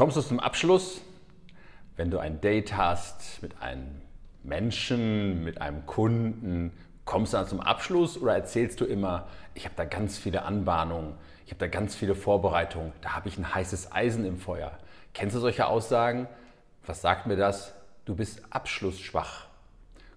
kommst 0.00 0.16
du 0.16 0.22
zum 0.22 0.40
Abschluss, 0.40 1.02
wenn 1.96 2.10
du 2.10 2.18
ein 2.18 2.40
Date 2.40 2.74
hast 2.74 3.42
mit 3.42 3.60
einem 3.60 4.00
Menschen, 4.42 5.44
mit 5.44 5.60
einem 5.60 5.84
Kunden, 5.84 6.72
kommst 7.04 7.34
du 7.34 7.36
dann 7.36 7.46
zum 7.46 7.60
Abschluss 7.60 8.16
oder 8.16 8.34
erzählst 8.34 8.80
du 8.80 8.86
immer, 8.86 9.26
ich 9.52 9.66
habe 9.66 9.74
da 9.76 9.84
ganz 9.84 10.16
viele 10.16 10.44
Anbahnungen, 10.44 11.12
ich 11.44 11.52
habe 11.52 11.58
da 11.58 11.66
ganz 11.66 11.94
viele 11.94 12.14
Vorbereitungen, 12.14 12.94
da 13.02 13.14
habe 13.14 13.28
ich 13.28 13.36
ein 13.36 13.54
heißes 13.54 13.92
Eisen 13.92 14.24
im 14.24 14.38
Feuer. 14.38 14.72
Kennst 15.12 15.36
du 15.36 15.40
solche 15.40 15.66
Aussagen? 15.66 16.28
Was 16.86 17.02
sagt 17.02 17.26
mir 17.26 17.36
das? 17.36 17.74
Du 18.06 18.14
bist 18.14 18.40
abschlussschwach. 18.48 19.48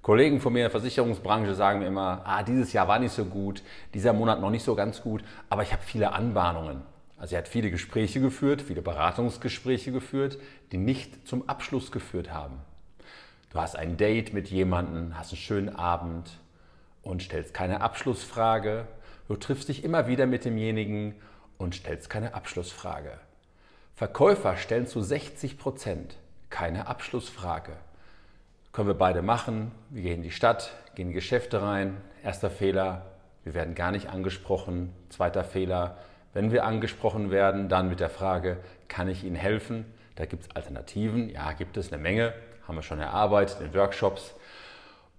Kollegen 0.02 0.40
von 0.40 0.54
mir 0.54 0.60
in 0.60 0.64
der 0.64 0.72
Versicherungsbranche 0.72 1.56
sagen 1.56 1.80
mir 1.80 1.88
immer, 1.88 2.22
ah, 2.24 2.42
dieses 2.42 2.72
Jahr 2.72 2.88
war 2.88 3.00
nicht 3.00 3.12
so 3.12 3.26
gut, 3.26 3.62
dieser 3.94 4.14
Monat 4.14 4.40
noch 4.40 4.50
nicht 4.50 4.64
so 4.64 4.76
ganz 4.76 5.02
gut, 5.02 5.26
aber 5.50 5.64
ich 5.64 5.74
habe 5.74 5.84
viele 5.84 6.14
Anbahnungen. 6.14 6.93
Also 7.24 7.36
er 7.36 7.38
hat 7.38 7.48
viele 7.48 7.72
Gespräche 7.72 8.20
geführt, 8.20 8.62
viele 8.62 8.82
Beratungsgespräche 8.82 9.94
geführt, 9.94 10.38
die 10.74 10.78
nicht 10.78 11.26
zum 11.26 11.48
Abschluss 11.48 11.90
geführt 11.90 12.34
haben. 12.34 12.60
Du 13.50 13.62
hast 13.62 13.78
ein 13.78 13.96
Date 13.96 14.34
mit 14.34 14.50
jemandem, 14.50 15.18
hast 15.18 15.32
einen 15.32 15.38
schönen 15.38 15.74
Abend 15.74 16.32
und 17.02 17.24
stellst 17.24 17.54
keine 17.54 17.80
Abschlussfrage. 17.80 18.90
Du 19.30 19.38
triffst 19.38 19.70
dich 19.70 19.86
immer 19.86 20.08
wieder 20.08 20.26
mit 20.26 20.44
demjenigen 20.44 21.16
und 21.58 21.76
stellst 21.76 22.10
keine 22.10 22.34
Abschlussfrage. 22.34 23.18
Verkäufer 23.96 24.58
stellen 24.58 24.86
zu 24.86 25.02
60 25.02 25.58
Prozent 25.58 26.18
keine 26.50 26.88
Abschlussfrage. 26.88 27.72
Können 28.74 28.90
wir 28.90 28.96
beide 28.96 29.22
machen. 29.22 29.72
Wir 29.92 30.02
gehen 30.02 30.16
in 30.16 30.24
die 30.24 30.32
Stadt, 30.32 30.74
gehen 30.96 31.08
in 31.08 31.14
Geschäfte 31.14 31.62
rein. 31.62 31.96
Erster 32.22 32.50
Fehler, 32.50 33.06
wir 33.46 33.54
werden 33.54 33.76
gar 33.76 33.92
nicht 33.92 34.10
angesprochen. 34.10 34.92
Zweiter 35.08 35.46
Fehler, 35.46 35.98
wenn 36.34 36.52
wir 36.52 36.66
angesprochen 36.66 37.32
werden, 37.32 37.70
dann 37.70 37.90
mit 37.90 38.00
der 38.00 38.10
Frage, 38.10 38.58
kann 38.88 39.08
ich 39.08 39.24
Ihnen 39.24 39.36
helfen? 39.36 39.86
Da 40.16 40.26
gibt 40.26 40.44
es 40.44 40.56
Alternativen. 40.56 41.30
Ja, 41.30 41.54
gibt 41.54 41.78
es 41.78 41.92
eine 41.92 42.02
Menge. 42.02 42.34
Haben 42.68 42.76
wir 42.76 42.84
schon 42.84 43.00
erarbeitet 43.00 43.58
in 43.62 43.74
Workshops. 43.74 44.34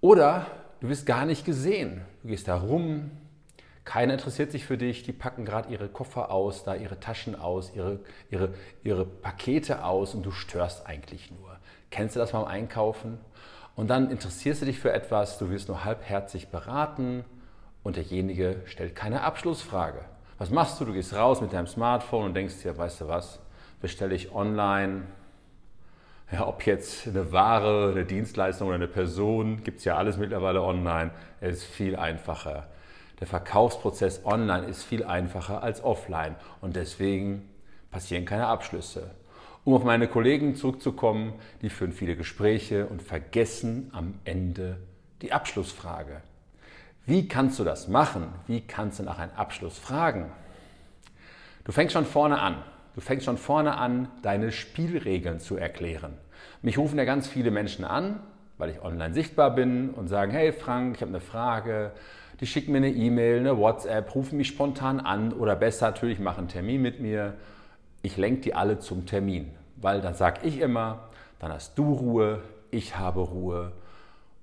Oder 0.01 0.45
du 0.81 0.89
wirst 0.89 1.05
gar 1.05 1.25
nicht 1.25 1.45
gesehen. 1.45 2.01
Du 2.21 2.29
gehst 2.29 2.47
da 2.47 2.57
rum, 2.57 3.11
keiner 3.85 4.13
interessiert 4.13 4.51
sich 4.51 4.65
für 4.65 4.79
dich, 4.79 5.03
die 5.03 5.13
packen 5.13 5.45
gerade 5.45 5.71
ihre 5.71 5.87
Koffer 5.87 6.31
aus, 6.31 6.63
da 6.63 6.73
ihre 6.75 6.99
Taschen 6.99 7.35
aus, 7.35 7.71
ihre, 7.75 7.99
ihre, 8.31 8.49
ihre 8.83 9.05
Pakete 9.05 9.85
aus 9.85 10.15
und 10.15 10.23
du 10.25 10.31
störst 10.31 10.87
eigentlich 10.87 11.29
nur. 11.29 11.57
Kennst 11.91 12.15
du 12.15 12.19
das 12.19 12.31
beim 12.31 12.45
Einkaufen? 12.45 13.19
Und 13.75 13.89
dann 13.89 14.09
interessierst 14.09 14.63
du 14.63 14.65
dich 14.65 14.79
für 14.79 14.91
etwas, 14.91 15.37
du 15.37 15.51
wirst 15.51 15.67
nur 15.67 15.85
halbherzig 15.85 16.47
beraten 16.47 17.23
und 17.83 17.95
derjenige 17.95 18.61
stellt 18.65 18.95
keine 18.95 19.21
Abschlussfrage. 19.21 20.03
Was 20.37 20.49
machst 20.49 20.79
du? 20.81 20.85
Du 20.85 20.91
gehst 20.91 21.13
raus 21.13 21.39
mit 21.39 21.53
deinem 21.53 21.67
Smartphone 21.67 22.25
und 22.25 22.33
denkst 22.33 22.61
dir, 22.61 22.77
weißt 22.77 23.01
du 23.01 23.07
was, 23.07 23.39
bestelle 23.81 24.13
ich 24.15 24.33
online. 24.33 25.03
Ja, 26.31 26.47
ob 26.47 26.65
jetzt 26.65 27.07
eine 27.07 27.31
Ware, 27.31 27.91
eine 27.91 28.03
Dienstleistung 28.03 28.67
oder 28.67 28.75
eine 28.75 28.87
Person, 28.87 29.63
gibt 29.63 29.79
es 29.79 29.85
ja 29.85 29.95
alles 29.95 30.17
mittlerweile 30.17 30.61
online. 30.61 31.11
Es 31.39 31.57
ist 31.57 31.63
viel 31.63 31.95
einfacher. 31.95 32.67
Der 33.21 33.27
Verkaufsprozess 33.27 34.25
online 34.25 34.65
ist 34.65 34.83
viel 34.83 35.05
einfacher 35.05 35.63
als 35.63 35.81
offline 35.81 36.35
und 36.59 36.75
deswegen 36.75 37.49
passieren 37.89 38.25
keine 38.25 38.47
Abschlüsse. 38.47 39.11
Um 39.63 39.73
auf 39.73 39.85
meine 39.85 40.09
Kollegen 40.09 40.55
zurückzukommen, 40.55 41.33
die 41.61 41.69
führen 41.69 41.93
viele 41.93 42.17
Gespräche 42.17 42.87
und 42.87 43.01
vergessen 43.01 43.89
am 43.93 44.15
Ende 44.25 44.79
die 45.21 45.31
Abschlussfrage. 45.31 46.21
Wie 47.05 47.27
kannst 47.27 47.59
du 47.59 47.63
das 47.63 47.87
machen? 47.87 48.27
Wie 48.47 48.61
kannst 48.61 48.99
du 48.99 49.03
nach 49.03 49.19
einem 49.19 49.31
Abschluss 49.35 49.77
fragen? 49.77 50.31
Du 51.63 51.71
fängst 51.71 51.93
schon 51.93 52.05
vorne 52.05 52.39
an. 52.39 52.57
Du 52.95 53.01
fängst 53.01 53.25
schon 53.25 53.37
vorne 53.37 53.77
an, 53.77 54.07
deine 54.21 54.51
Spielregeln 54.51 55.39
zu 55.39 55.57
erklären. 55.57 56.13
Mich 56.61 56.77
rufen 56.77 56.97
ja 56.97 57.03
ganz 57.03 57.27
viele 57.27 57.51
Menschen 57.51 57.83
an, 57.83 58.19
weil 58.57 58.69
ich 58.69 58.81
online 58.81 59.13
sichtbar 59.13 59.53
bin 59.53 59.89
und 59.89 60.07
sagen, 60.07 60.31
hey 60.31 60.53
Frank, 60.53 60.95
ich 60.95 61.01
habe 61.01 61.09
eine 61.09 61.19
Frage. 61.19 61.91
Die 62.39 62.47
schicken 62.47 62.71
mir 62.71 62.77
eine 62.77 62.91
E-Mail, 62.91 63.39
eine 63.39 63.57
WhatsApp, 63.57 64.15
rufen 64.15 64.37
mich 64.37 64.47
spontan 64.47 64.99
an 64.99 65.33
oder 65.33 65.55
besser 65.55 65.87
natürlich 65.87 66.19
machen 66.19 66.39
einen 66.39 66.47
Termin 66.47 66.81
mit 66.81 66.99
mir 66.99 67.33
ich 68.05 68.17
lenke 68.17 68.41
die 68.41 68.53
alle 68.53 68.77
zum 68.77 69.07
Termin, 69.07 69.51
weil 69.77 69.99
dann 69.99 70.13
sage 70.13 70.41
ich 70.43 70.59
immer, 70.59 71.09
dann 71.39 71.51
hast 71.51 71.77
du 71.77 71.91
Ruhe, 71.91 72.43
ich 72.69 72.97
habe 72.97 73.21
Ruhe 73.21 73.71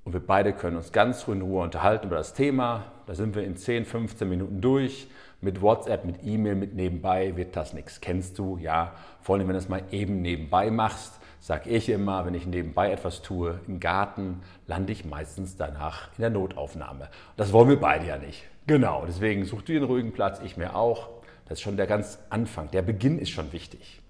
und 0.05 0.13
wir 0.13 0.21
beide 0.21 0.53
können 0.53 0.77
uns 0.77 0.93
ganz 0.93 1.27
in 1.29 1.43
Ruhe 1.43 1.63
unterhalten 1.63 2.09
über 2.09 2.17
das 2.17 2.35
Thema. 2.35 2.85
Da 3.07 3.15
sind 3.15 3.35
wir 3.35 3.45
in 3.45 3.57
10, 3.57 3.85
15 3.85 4.29
Minuten 4.29 4.61
durch. 4.61 5.07
Mit 5.41 5.61
WhatsApp, 5.61 6.05
mit 6.05 6.25
E-Mail, 6.25 6.55
mit 6.55 6.75
nebenbei 6.75 7.37
wird 7.37 7.57
das 7.57 7.73
nichts. 7.73 8.01
Kennst 8.01 8.39
du? 8.39 8.59
Ja. 8.59 8.93
Vor 9.21 9.37
allem, 9.37 9.47
wenn 9.49 9.55
du 9.55 9.59
es 9.59 9.69
mal 9.69 9.83
eben 9.91 10.23
nebenbei 10.23 10.71
machst, 10.71 11.21
sage 11.41 11.71
ich 11.71 11.89
immer, 11.89 12.25
wenn 12.25 12.35
ich 12.35 12.47
nebenbei 12.47 12.93
etwas 12.93 13.23
tue, 13.23 13.61
im 13.67 13.81
Garten, 13.81 14.41
lande 14.67 14.93
ich 14.93 15.05
meistens 15.05 15.57
danach 15.57 16.09
in 16.17 16.23
der 16.23 16.31
Notaufnahme. 16.31 17.09
Das 17.37 17.53
wollen 17.53 17.69
wir 17.69 17.81
beide 17.81 18.07
ja 18.07 18.19
nicht. 18.19 18.45
Genau, 18.67 19.05
deswegen 19.07 19.45
such 19.45 19.63
dir 19.63 19.77
einen 19.77 19.87
ruhigen 19.87 20.13
Platz, 20.13 20.41
ich 20.45 20.57
mir 20.57 20.77
auch. 20.77 21.09
Das 21.49 21.59
ist 21.59 21.63
schon 21.63 21.77
der 21.77 21.89
ganz 21.89 22.21
Anfang. 22.31 22.71
Der 22.71 22.83
Beginn 22.83 23.19
ist 23.19 23.31
schon 23.31 23.53
wichtig. 23.53 24.01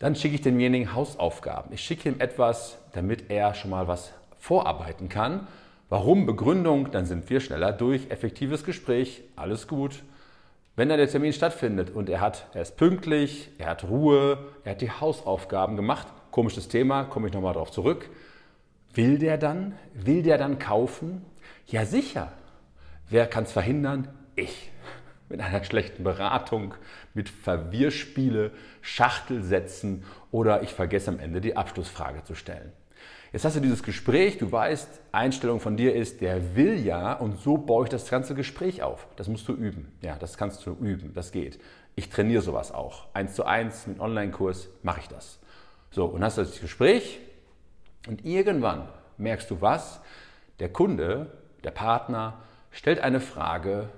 Dann 0.00 0.16
schicke 0.16 0.34
ich 0.34 0.42
demjenigen 0.42 0.94
Hausaufgaben. 0.94 1.72
Ich 1.72 1.80
schicke 1.80 2.08
ihm 2.08 2.20
etwas, 2.20 2.78
damit 2.92 3.30
er 3.30 3.54
schon 3.54 3.70
mal 3.70 3.86
was 3.86 4.12
vorarbeiten 4.46 5.08
kann. 5.08 5.48
Warum? 5.88 6.24
Begründung, 6.24 6.92
dann 6.92 7.04
sind 7.04 7.28
wir 7.28 7.40
schneller 7.40 7.72
durch. 7.72 8.10
Effektives 8.10 8.62
Gespräch, 8.62 9.24
alles 9.34 9.66
gut. 9.66 10.04
Wenn 10.76 10.88
dann 10.88 10.98
der 10.98 11.08
Termin 11.08 11.32
stattfindet 11.32 11.90
und 11.90 12.08
er, 12.08 12.20
hat, 12.20 12.46
er 12.54 12.62
ist 12.62 12.76
pünktlich, 12.76 13.50
er 13.58 13.70
hat 13.70 13.84
Ruhe, 13.84 14.38
er 14.62 14.72
hat 14.72 14.82
die 14.82 14.90
Hausaufgaben 14.90 15.74
gemacht, 15.74 16.06
komisches 16.30 16.68
Thema, 16.68 17.04
komme 17.04 17.26
ich 17.26 17.34
nochmal 17.34 17.54
darauf 17.54 17.72
zurück. 17.72 18.08
Will 18.94 19.18
der 19.18 19.36
dann? 19.36 19.74
Will 19.94 20.22
der 20.22 20.38
dann 20.38 20.60
kaufen? 20.60 21.24
Ja 21.66 21.84
sicher. 21.84 22.32
Wer 23.08 23.26
kann 23.26 23.44
es 23.44 23.52
verhindern? 23.52 24.08
Ich 24.36 24.70
mit 25.28 25.40
einer 25.40 25.64
schlechten 25.64 26.04
Beratung, 26.04 26.74
mit 27.14 27.28
Verwirrspiele, 27.28 28.52
Schachtelsätzen 28.80 30.04
oder 30.30 30.62
ich 30.62 30.72
vergesse 30.72 31.10
am 31.10 31.18
Ende 31.18 31.40
die 31.40 31.56
Abschlussfrage 31.56 32.22
zu 32.22 32.36
stellen. 32.36 32.70
Jetzt 33.36 33.44
hast 33.44 33.56
du 33.56 33.60
dieses 33.60 33.82
Gespräch, 33.82 34.38
du 34.38 34.50
weißt, 34.50 34.88
Einstellung 35.12 35.60
von 35.60 35.76
dir 35.76 35.94
ist, 35.94 36.22
der 36.22 36.56
will 36.56 36.78
ja 36.82 37.12
und 37.12 37.38
so 37.38 37.58
baue 37.58 37.84
ich 37.84 37.90
das 37.90 38.08
ganze 38.08 38.34
Gespräch 38.34 38.82
auf. 38.82 39.06
Das 39.16 39.28
musst 39.28 39.46
du 39.46 39.52
üben. 39.52 39.92
Ja, 40.00 40.16
das 40.16 40.38
kannst 40.38 40.64
du 40.64 40.70
üben, 40.70 41.12
das 41.12 41.32
geht. 41.32 41.60
Ich 41.96 42.08
trainiere 42.08 42.40
sowas 42.40 42.72
auch. 42.72 43.08
Eins 43.12 43.34
zu 43.34 43.44
eins 43.44 43.86
mit 43.86 44.00
Online-Kurs 44.00 44.70
mache 44.82 45.00
ich 45.00 45.08
das. 45.08 45.38
So, 45.90 46.06
und 46.06 46.24
hast 46.24 46.38
du 46.38 46.44
das 46.44 46.58
Gespräch 46.62 47.18
und 48.08 48.24
irgendwann 48.24 48.88
merkst 49.18 49.50
du 49.50 49.60
was? 49.60 50.00
Der 50.58 50.70
Kunde, 50.70 51.30
der 51.62 51.72
Partner 51.72 52.38
stellt 52.70 53.00
eine 53.00 53.20
Frage, 53.20 53.90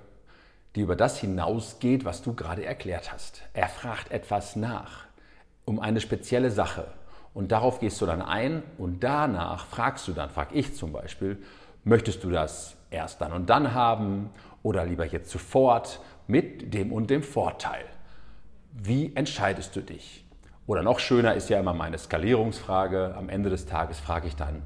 die 0.75 0.81
über 0.81 0.97
das 0.97 1.17
hinausgeht, 1.17 2.03
was 2.03 2.21
du 2.21 2.33
gerade 2.33 2.65
erklärt 2.65 3.13
hast. 3.13 3.43
Er 3.53 3.69
fragt 3.69 4.11
etwas 4.11 4.57
nach, 4.57 5.05
um 5.63 5.79
eine 5.79 6.01
spezielle 6.01 6.51
Sache. 6.51 6.87
Und 7.33 7.51
darauf 7.51 7.79
gehst 7.79 8.01
du 8.01 8.05
dann 8.05 8.21
ein 8.21 8.63
und 8.77 9.03
danach 9.03 9.65
fragst 9.65 10.07
du 10.07 10.13
dann, 10.13 10.29
frag 10.29 10.49
ich 10.53 10.75
zum 10.75 10.91
Beispiel, 10.91 11.37
möchtest 11.83 12.23
du 12.23 12.29
das 12.29 12.75
erst 12.89 13.21
dann 13.21 13.31
und 13.33 13.49
dann 13.49 13.73
haben 13.73 14.29
oder 14.63 14.85
lieber 14.85 15.05
jetzt 15.05 15.29
sofort 15.29 15.99
mit 16.27 16.73
dem 16.73 16.91
und 16.91 17.09
dem 17.09 17.23
Vorteil? 17.23 17.85
Wie 18.73 19.15
entscheidest 19.15 19.75
du 19.75 19.81
dich? 19.81 20.25
Oder 20.67 20.83
noch 20.83 20.99
schöner 20.99 21.33
ist 21.33 21.49
ja 21.49 21.59
immer 21.59 21.73
meine 21.73 21.97
Skalierungsfrage. 21.97 23.15
Am 23.17 23.29
Ende 23.29 23.49
des 23.49 23.65
Tages 23.65 23.99
frage 23.99 24.27
ich 24.27 24.35
dann, 24.35 24.61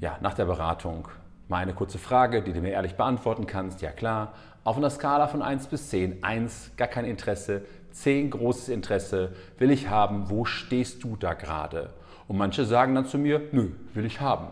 ja, 0.00 0.18
nach 0.20 0.34
der 0.34 0.44
Beratung, 0.44 1.08
mal 1.48 1.58
eine 1.58 1.72
kurze 1.72 1.98
Frage, 1.98 2.42
die 2.42 2.52
du 2.52 2.60
mir 2.60 2.70
ehrlich 2.70 2.96
beantworten 2.96 3.46
kannst. 3.46 3.80
Ja 3.80 3.92
klar, 3.92 4.34
auf 4.64 4.76
einer 4.76 4.90
Skala 4.90 5.28
von 5.28 5.42
1 5.42 5.68
bis 5.68 5.90
10. 5.90 6.24
1 6.24 6.72
gar 6.76 6.88
kein 6.88 7.04
Interesse, 7.04 7.62
10 7.96 8.30
großes 8.30 8.68
Interesse, 8.68 9.34
will 9.58 9.70
ich 9.70 9.88
haben, 9.88 10.28
wo 10.28 10.44
stehst 10.44 11.02
du 11.02 11.16
da 11.16 11.34
gerade? 11.34 11.94
Und 12.28 12.36
manche 12.36 12.64
sagen 12.64 12.94
dann 12.94 13.06
zu 13.06 13.18
mir, 13.18 13.48
nö, 13.52 13.70
will 13.94 14.04
ich 14.04 14.20
haben. 14.20 14.48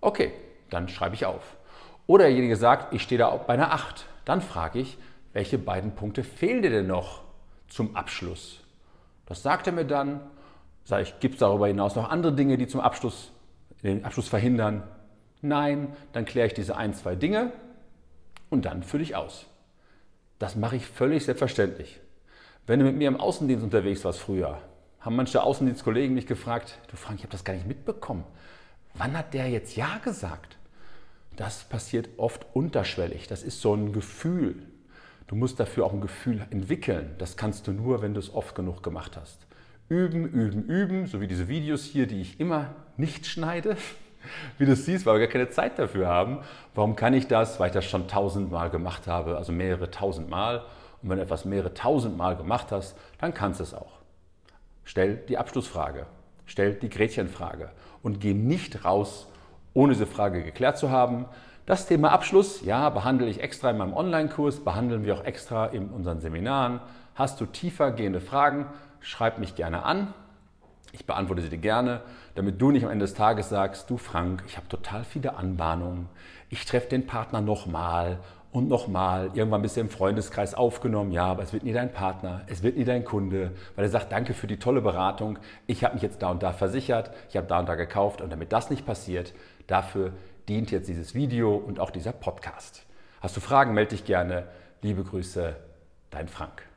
Okay, 0.00 0.32
dann 0.70 0.88
schreibe 0.88 1.14
ich 1.14 1.26
auf. 1.26 1.56
Oder 2.06 2.24
derjenige 2.24 2.56
sagt, 2.56 2.92
ich 2.92 3.02
stehe 3.02 3.18
da 3.18 3.30
bei 3.30 3.54
einer 3.54 3.72
8. 3.72 4.06
Dann 4.24 4.40
frage 4.40 4.80
ich, 4.80 4.98
welche 5.32 5.58
beiden 5.58 5.94
Punkte 5.94 6.24
fehlen 6.24 6.62
dir 6.62 6.70
denn 6.70 6.88
noch 6.88 7.22
zum 7.68 7.94
Abschluss? 7.94 8.60
Das 9.26 9.42
sagt 9.42 9.66
er 9.66 9.72
mir 9.72 9.84
dann. 9.84 10.20
Sage 10.84 11.04
ich, 11.04 11.20
gibt 11.20 11.34
es 11.34 11.40
darüber 11.40 11.68
hinaus 11.68 11.94
noch 11.94 12.10
andere 12.10 12.34
Dinge, 12.34 12.58
die 12.58 12.66
zum 12.66 12.80
Abschluss, 12.80 13.30
den 13.84 14.04
Abschluss 14.04 14.28
verhindern? 14.28 14.82
Nein, 15.42 15.96
dann 16.12 16.24
kläre 16.24 16.48
ich 16.48 16.54
diese 16.54 16.76
ein, 16.76 16.92
zwei 16.92 17.14
Dinge 17.14 17.52
und 18.50 18.64
dann 18.64 18.82
fülle 18.82 19.04
ich 19.04 19.14
aus. 19.14 19.46
Das 20.40 20.56
mache 20.56 20.74
ich 20.74 20.86
völlig 20.86 21.24
selbstverständlich. 21.24 22.00
Wenn 22.64 22.78
du 22.78 22.84
mit 22.84 22.96
mir 22.96 23.08
im 23.08 23.18
Außendienst 23.18 23.64
unterwegs 23.64 24.04
warst 24.04 24.20
früher, 24.20 24.60
haben 25.00 25.16
manche 25.16 25.42
Außendienstkollegen 25.42 26.14
mich 26.14 26.28
gefragt, 26.28 26.78
du 26.88 26.96
Frank, 26.96 27.18
ich 27.18 27.24
habe 27.24 27.32
das 27.32 27.42
gar 27.42 27.54
nicht 27.54 27.66
mitbekommen. 27.66 28.22
Wann 28.94 29.18
hat 29.18 29.34
der 29.34 29.50
jetzt 29.50 29.74
Ja 29.74 29.98
gesagt? 29.98 30.56
Das 31.34 31.64
passiert 31.64 32.08
oft 32.18 32.46
unterschwellig. 32.52 33.26
Das 33.26 33.42
ist 33.42 33.60
so 33.60 33.74
ein 33.74 33.92
Gefühl. 33.92 34.62
Du 35.26 35.34
musst 35.34 35.58
dafür 35.58 35.86
auch 35.86 35.92
ein 35.92 36.00
Gefühl 36.00 36.46
entwickeln. 36.50 37.16
Das 37.18 37.36
kannst 37.36 37.66
du 37.66 37.72
nur, 37.72 38.00
wenn 38.00 38.14
du 38.14 38.20
es 38.20 38.32
oft 38.32 38.54
genug 38.54 38.84
gemacht 38.84 39.16
hast. 39.16 39.44
Üben, 39.88 40.24
üben, 40.24 40.62
üben, 40.66 41.06
so 41.08 41.20
wie 41.20 41.26
diese 41.26 41.48
Videos 41.48 41.82
hier, 41.82 42.06
die 42.06 42.20
ich 42.20 42.38
immer 42.38 42.76
nicht 42.96 43.26
schneide. 43.26 43.76
Wie 44.56 44.66
du 44.66 44.76
siehst, 44.76 45.04
weil 45.04 45.18
wir 45.18 45.26
gar 45.26 45.32
keine 45.32 45.50
Zeit 45.50 45.80
dafür 45.80 46.06
haben. 46.06 46.38
Warum 46.76 46.94
kann 46.94 47.12
ich 47.12 47.26
das? 47.26 47.58
Weil 47.58 47.66
ich 47.68 47.74
das 47.74 47.86
schon 47.86 48.06
tausendmal 48.06 48.70
gemacht 48.70 49.08
habe, 49.08 49.36
also 49.36 49.50
mehrere 49.50 49.90
tausend 49.90 50.30
Mal. 50.30 50.64
Und 51.02 51.10
wenn 51.10 51.16
du 51.16 51.22
etwas 51.22 51.44
mehrere 51.44 51.74
tausend 51.74 52.16
Mal 52.16 52.36
gemacht 52.36 52.68
hast, 52.70 52.96
dann 53.18 53.34
kannst 53.34 53.60
du 53.60 53.64
es 53.64 53.74
auch. 53.74 53.98
Stell 54.84 55.16
die 55.16 55.38
Abschlussfrage, 55.38 56.06
stell 56.46 56.74
die 56.74 56.88
Gretchenfrage 56.88 57.70
und 58.02 58.20
geh 58.20 58.34
nicht 58.34 58.84
raus, 58.84 59.28
ohne 59.74 59.92
diese 59.92 60.06
Frage 60.06 60.42
geklärt 60.42 60.78
zu 60.78 60.90
haben. 60.90 61.26
Das 61.66 61.86
Thema 61.86 62.10
Abschluss, 62.10 62.62
ja, 62.62 62.90
behandle 62.90 63.28
ich 63.28 63.40
extra 63.40 63.70
in 63.70 63.78
meinem 63.78 63.94
Online-Kurs, 63.94 64.64
behandeln 64.64 65.04
wir 65.04 65.14
auch 65.14 65.24
extra 65.24 65.66
in 65.66 65.90
unseren 65.90 66.20
Seminaren. 66.20 66.80
Hast 67.14 67.40
du 67.40 67.46
tiefer 67.46 67.92
gehende 67.92 68.20
Fragen, 68.20 68.66
schreib 69.00 69.38
mich 69.38 69.54
gerne 69.54 69.84
an. 69.84 70.12
Ich 70.92 71.06
beantworte 71.06 71.42
sie 71.42 71.48
dir 71.48 71.58
gerne, 71.58 72.02
damit 72.34 72.60
du 72.60 72.70
nicht 72.70 72.84
am 72.84 72.90
Ende 72.90 73.04
des 73.04 73.14
Tages 73.14 73.48
sagst, 73.48 73.88
du 73.88 73.96
Frank, 73.96 74.42
ich 74.46 74.56
habe 74.56 74.68
total 74.68 75.04
viele 75.04 75.36
Anbahnungen, 75.36 76.08
ich 76.50 76.66
treffe 76.66 76.88
den 76.88 77.06
Partner 77.06 77.40
nochmal 77.40 78.18
und 78.52 78.68
nochmal. 78.68 79.30
Irgendwann 79.34 79.62
bist 79.62 79.76
du 79.76 79.80
im 79.80 79.88
Freundeskreis 79.88 80.54
aufgenommen, 80.54 81.10
ja, 81.10 81.24
aber 81.24 81.42
es 81.42 81.52
wird 81.52 81.64
nie 81.64 81.72
dein 81.72 81.92
Partner, 81.92 82.42
es 82.46 82.62
wird 82.62 82.76
nie 82.76 82.84
dein 82.84 83.04
Kunde, 83.04 83.52
weil 83.74 83.84
er 83.84 83.90
sagt, 83.90 84.12
danke 84.12 84.34
für 84.34 84.46
die 84.46 84.58
tolle 84.58 84.82
Beratung, 84.82 85.38
ich 85.66 85.84
habe 85.84 85.94
mich 85.94 86.02
jetzt 86.02 86.22
da 86.22 86.30
und 86.30 86.42
da 86.42 86.52
versichert, 86.52 87.10
ich 87.28 87.36
habe 87.36 87.46
da 87.46 87.58
und 87.58 87.68
da 87.68 87.74
gekauft 87.74 88.20
und 88.20 88.30
damit 88.30 88.52
das 88.52 88.70
nicht 88.70 88.86
passiert, 88.86 89.34
dafür 89.66 90.12
dient 90.48 90.70
jetzt 90.70 90.88
dieses 90.88 91.14
Video 91.14 91.56
und 91.56 91.80
auch 91.80 91.90
dieser 91.90 92.12
Podcast. 92.12 92.84
Hast 93.20 93.36
du 93.36 93.40
Fragen, 93.40 93.72
melde 93.72 93.90
dich 93.90 94.04
gerne. 94.04 94.44
Liebe 94.82 95.04
Grüße, 95.04 95.56
dein 96.10 96.28
Frank. 96.28 96.71